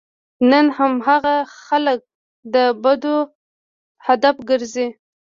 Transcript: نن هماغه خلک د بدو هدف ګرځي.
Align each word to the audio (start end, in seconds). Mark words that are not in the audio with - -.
نن 0.49 0.65
هماغه 0.77 1.35
خلک 1.65 1.99
د 2.53 2.55
بدو 2.83 3.17
هدف 4.05 4.35
ګرځي. 4.49 4.87